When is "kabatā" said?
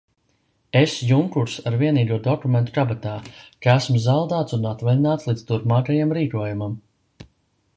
2.77-3.11